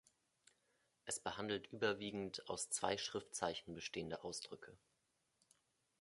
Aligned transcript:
Es 1.05 1.19
behandelt 1.19 1.67
überwiegend 1.67 2.49
aus 2.49 2.71
zwei 2.71 2.97
Schriftzeichen 2.97 3.75
bestehende 3.75 4.23
Ausdrücke. 4.23 4.75